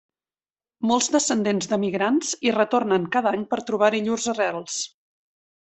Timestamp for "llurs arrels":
4.09-4.83